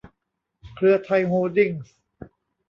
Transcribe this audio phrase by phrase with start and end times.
[0.75, 1.93] เครือไทย โฮลดิ้งส์